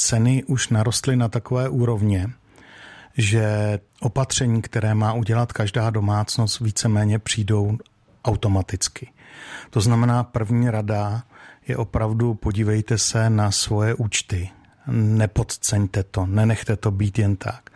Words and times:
ceny 0.00 0.44
už 0.44 0.68
narostly 0.68 1.16
na 1.16 1.28
takové 1.28 1.68
úrovně, 1.68 2.30
že 3.16 3.78
opatření, 4.00 4.62
které 4.62 4.94
má 4.94 5.12
udělat 5.12 5.52
každá 5.52 5.90
domácnost, 5.90 6.60
víceméně 6.60 7.18
přijdou 7.18 7.78
automaticky. 8.24 9.10
To 9.70 9.80
znamená, 9.80 10.24
první 10.24 10.70
rada 10.70 11.22
je 11.68 11.76
opravdu 11.76 12.34
podívejte 12.34 12.98
se 12.98 13.30
na 13.30 13.50
svoje 13.50 13.94
účty. 13.94 14.50
Nepodceňte 14.92 16.02
to, 16.02 16.26
nenechte 16.26 16.76
to 16.76 16.90
být 16.90 17.18
jen 17.18 17.36
tak. 17.36 17.70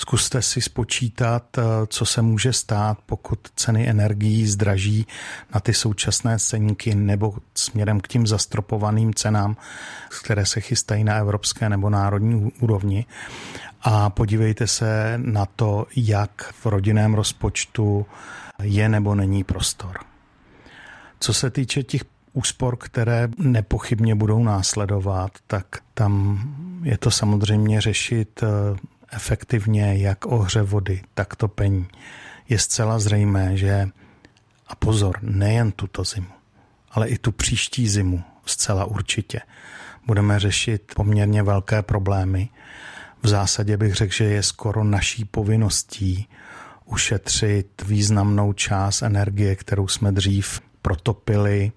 Zkuste 0.00 0.42
si 0.42 0.60
spočítat, 0.60 1.58
eh, 1.58 1.62
co 1.86 2.06
se 2.06 2.22
může 2.22 2.52
stát, 2.52 2.98
pokud 3.06 3.38
ceny 3.56 3.88
energií 3.88 4.46
zdraží 4.46 5.06
na 5.54 5.60
ty 5.60 5.74
současné 5.74 6.38
ceníky 6.38 6.94
nebo 6.94 7.34
směrem 7.54 8.00
k 8.00 8.08
tím 8.08 8.26
zastropovaným 8.26 9.14
cenám, 9.14 9.56
které 10.22 10.46
se 10.46 10.60
chystají 10.60 11.04
na 11.04 11.16
evropské 11.16 11.68
nebo 11.68 11.90
národní 11.90 12.52
úrovni. 12.60 13.06
A 13.82 14.10
podívejte 14.10 14.66
se 14.66 15.14
na 15.16 15.46
to, 15.46 15.86
jak 15.96 16.52
v 16.52 16.66
rodinném 16.66 17.14
rozpočtu 17.14 18.06
je 18.62 18.88
nebo 18.88 19.14
není 19.14 19.44
prostor. 19.44 19.98
Co 21.20 21.34
se 21.34 21.50
týče 21.50 21.82
těch 21.82 22.04
úspor, 22.32 22.76
které 22.76 23.28
nepochybně 23.38 24.14
budou 24.14 24.44
následovat, 24.44 25.30
tak 25.46 25.66
tam 25.94 26.42
je 26.82 26.98
to 26.98 27.10
samozřejmě 27.10 27.80
řešit 27.80 28.40
eh, 28.42 28.78
efektivně 29.12 29.96
jak 29.96 30.26
ohře 30.26 30.62
vody, 30.62 31.02
tak 31.14 31.36
topení. 31.36 31.86
Je 32.48 32.58
zcela 32.58 32.98
zřejmé, 32.98 33.56
že 33.56 33.88
a 34.66 34.74
pozor, 34.74 35.18
nejen 35.22 35.72
tuto 35.72 36.04
zimu, 36.04 36.32
ale 36.90 37.08
i 37.08 37.18
tu 37.18 37.32
příští 37.32 37.88
zimu 37.88 38.22
zcela 38.46 38.84
určitě 38.84 39.40
budeme 40.08 40.40
řešit 40.40 40.92
poměrně 40.96 41.42
velké 41.42 41.82
problémy. 41.82 42.48
V 43.22 43.28
zásadě 43.28 43.76
bych 43.76 43.94
řekl, 43.94 44.12
že 44.12 44.24
je 44.24 44.42
skoro 44.42 44.84
naší 44.84 45.24
povinností 45.24 46.28
ušetřit 46.84 47.82
významnou 47.86 48.52
část 48.52 49.02
energie, 49.02 49.56
kterou 49.56 49.88
jsme 49.88 50.12
dřív 50.12 50.60
protopili, 50.82 51.72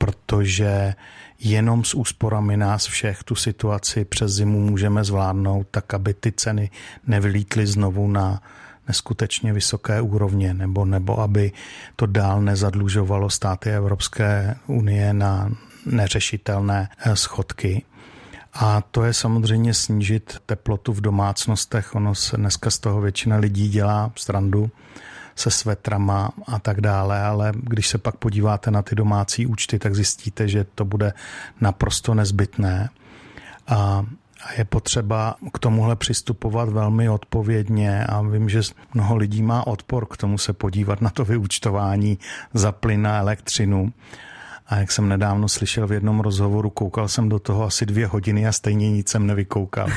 protože 0.00 0.94
jenom 1.38 1.84
s 1.84 1.94
úsporami 1.94 2.56
nás 2.56 2.86
všech 2.86 3.24
tu 3.24 3.34
situaci 3.34 4.04
přes 4.04 4.32
zimu 4.32 4.60
můžeme 4.60 5.04
zvládnout, 5.04 5.66
tak 5.70 5.94
aby 5.94 6.14
ty 6.14 6.32
ceny 6.32 6.70
nevylítly 7.06 7.66
znovu 7.66 8.08
na 8.08 8.42
neskutečně 8.88 9.52
vysoké 9.52 10.00
úrovně, 10.00 10.54
nebo, 10.54 10.84
nebo 10.84 11.20
aby 11.20 11.52
to 11.96 12.06
dál 12.06 12.42
nezadlužovalo 12.42 13.30
státy 13.30 13.70
Evropské 13.70 14.56
unie 14.66 15.12
na 15.12 15.50
neřešitelné 15.86 16.88
eh, 16.98 17.16
schodky. 17.16 17.84
A 18.52 18.80
to 18.80 19.04
je 19.04 19.14
samozřejmě 19.14 19.74
snížit 19.74 20.38
teplotu 20.46 20.92
v 20.92 21.00
domácnostech. 21.00 21.94
Ono 21.94 22.14
se 22.14 22.36
dneska 22.36 22.70
z 22.70 22.78
toho 22.78 23.00
většina 23.00 23.36
lidí 23.36 23.68
dělá 23.68 24.12
strandu 24.16 24.70
se 25.40 25.50
svetrama 25.50 26.30
a 26.46 26.58
tak 26.58 26.80
dále, 26.80 27.22
ale 27.22 27.52
když 27.54 27.88
se 27.88 27.98
pak 27.98 28.16
podíváte 28.16 28.70
na 28.70 28.82
ty 28.82 28.94
domácí 28.94 29.46
účty, 29.46 29.78
tak 29.78 29.94
zjistíte, 29.94 30.48
že 30.48 30.64
to 30.74 30.84
bude 30.84 31.12
naprosto 31.60 32.14
nezbytné. 32.14 32.88
A 33.66 34.04
a 34.44 34.52
je 34.58 34.64
potřeba 34.64 35.36
k 35.52 35.58
tomuhle 35.58 35.96
přistupovat 35.96 36.68
velmi 36.68 37.08
odpovědně 37.08 38.04
a 38.04 38.22
vím, 38.22 38.48
že 38.48 38.60
mnoho 38.94 39.16
lidí 39.16 39.42
má 39.42 39.66
odpor 39.66 40.06
k 40.06 40.16
tomu 40.16 40.38
se 40.38 40.52
podívat 40.52 41.00
na 41.00 41.10
to 41.10 41.24
vyúčtování 41.24 42.18
za 42.54 42.72
plyn 42.72 43.06
a 43.06 43.18
elektřinu. 43.18 43.92
A 44.70 44.76
jak 44.76 44.92
jsem 44.92 45.08
nedávno 45.08 45.48
slyšel 45.48 45.86
v 45.86 45.92
jednom 45.92 46.20
rozhovoru, 46.20 46.70
koukal 46.70 47.08
jsem 47.08 47.28
do 47.28 47.38
toho 47.38 47.64
asi 47.64 47.86
dvě 47.86 48.06
hodiny 48.06 48.46
a 48.46 48.52
stejně 48.52 48.90
nic 48.90 49.08
jsem 49.08 49.26
nevykoukal. 49.26 49.88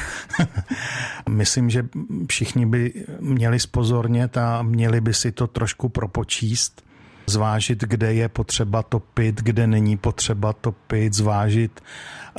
Myslím, 1.30 1.70
že 1.70 1.86
všichni 2.28 2.66
by 2.66 2.94
měli 3.20 3.60
spozornět 3.60 4.38
a 4.38 4.62
měli 4.62 5.02
by 5.02 5.14
si 5.14 5.32
to 5.32 5.48
trošku 5.48 5.90
propočíst, 5.90 6.84
zvážit, 7.28 7.84
kde 7.84 8.14
je 8.14 8.30
potřeba 8.30 8.84
topit, 8.84 9.42
kde 9.42 9.68
není 9.68 9.98
potřeba 9.98 10.54
topit, 10.54 11.14
zvážit, 11.14 11.82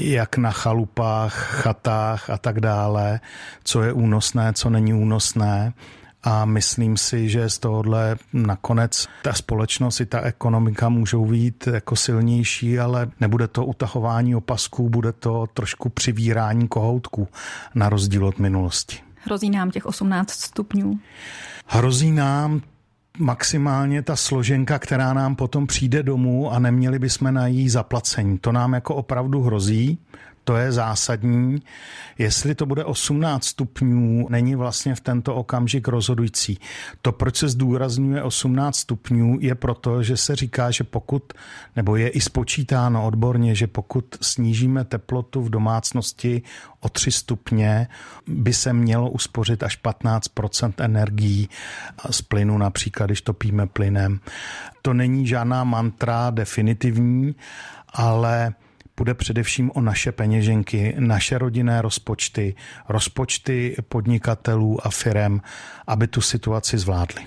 jak 0.00 0.36
na 0.36 0.50
chalupách, 0.50 1.34
chatách 1.34 2.30
a 2.30 2.38
tak 2.38 2.60
dále, 2.60 3.20
co 3.64 3.82
je 3.82 3.92
únosné, 3.92 4.52
co 4.52 4.70
není 4.70 4.94
únosné 4.94 5.72
a 6.24 6.44
myslím 6.44 6.96
si, 6.96 7.28
že 7.28 7.50
z 7.50 7.58
tohohle 7.58 8.16
nakonec 8.32 9.08
ta 9.22 9.32
společnost 9.32 10.00
i 10.00 10.06
ta 10.06 10.20
ekonomika 10.20 10.88
můžou 10.88 11.26
být 11.26 11.68
jako 11.72 11.96
silnější, 11.96 12.78
ale 12.78 13.10
nebude 13.20 13.48
to 13.48 13.64
utahování 13.64 14.34
opasků, 14.34 14.88
bude 14.88 15.12
to 15.12 15.46
trošku 15.54 15.88
přivírání 15.88 16.68
kohoutků 16.68 17.28
na 17.74 17.88
rozdíl 17.88 18.26
od 18.26 18.38
minulosti. 18.38 18.96
Hrozí 19.24 19.50
nám 19.50 19.70
těch 19.70 19.86
18 19.86 20.30
stupňů? 20.30 20.98
Hrozí 21.66 22.12
nám 22.12 22.62
maximálně 23.18 24.02
ta 24.02 24.16
složenka, 24.16 24.78
která 24.78 25.12
nám 25.12 25.36
potom 25.36 25.66
přijde 25.66 26.02
domů 26.02 26.52
a 26.52 26.58
neměli 26.58 26.98
bychom 26.98 27.34
na 27.34 27.46
její 27.46 27.68
zaplacení. 27.68 28.38
To 28.38 28.52
nám 28.52 28.72
jako 28.72 28.94
opravdu 28.94 29.42
hrozí. 29.42 29.98
To 30.44 30.56
je 30.56 30.72
zásadní. 30.72 31.62
Jestli 32.18 32.54
to 32.54 32.66
bude 32.66 32.84
18 32.84 33.44
stupňů, 33.44 34.26
není 34.30 34.54
vlastně 34.54 34.94
v 34.94 35.00
tento 35.00 35.34
okamžik 35.34 35.88
rozhodující. 35.88 36.58
To, 37.02 37.12
proč 37.12 37.36
se 37.36 37.48
zdůrazňuje 37.48 38.22
18 38.22 38.76
stupňů, 38.76 39.38
je 39.40 39.54
proto, 39.54 40.02
že 40.02 40.16
se 40.16 40.36
říká, 40.36 40.70
že 40.70 40.84
pokud, 40.84 41.32
nebo 41.76 41.96
je 41.96 42.08
i 42.08 42.20
spočítáno 42.20 43.06
odborně, 43.06 43.54
že 43.54 43.66
pokud 43.66 44.04
snížíme 44.20 44.84
teplotu 44.84 45.42
v 45.42 45.50
domácnosti 45.50 46.42
o 46.80 46.88
3 46.88 47.12
stupně, 47.12 47.88
by 48.26 48.52
se 48.52 48.72
mělo 48.72 49.10
uspořit 49.10 49.62
až 49.62 49.82
15% 49.82 50.72
energií 50.78 51.48
z 52.10 52.22
plynu, 52.22 52.58
například 52.58 53.06
když 53.06 53.22
topíme 53.22 53.66
plynem. 53.66 54.20
To 54.82 54.94
není 54.94 55.26
žádná 55.26 55.64
mantra 55.64 56.30
definitivní, 56.30 57.34
ale 57.88 58.54
Půjde 58.94 59.14
především 59.14 59.70
o 59.74 59.80
naše 59.80 60.12
peněženky, 60.12 60.94
naše 60.98 61.38
rodinné 61.38 61.82
rozpočty, 61.82 62.54
rozpočty 62.88 63.76
podnikatelů 63.88 64.86
a 64.86 64.90
firem, 64.90 65.40
aby 65.86 66.06
tu 66.06 66.20
situaci 66.20 66.78
zvládli. 66.78 67.26